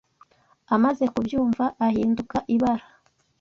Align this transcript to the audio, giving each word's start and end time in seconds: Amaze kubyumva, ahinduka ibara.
Amaze 0.75 1.03
kubyumva, 1.13 1.63
ahinduka 1.85 2.37
ibara. 2.55 2.85